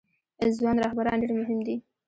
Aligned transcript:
ځوان 0.57 0.75
رهبران 0.85 1.17
ډیر 1.21 1.31
مهم 1.39 1.59
دي 1.67 1.75